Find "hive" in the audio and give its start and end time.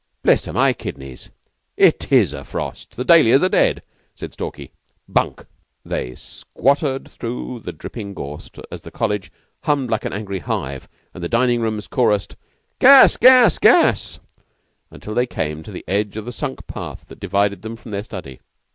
10.39-10.89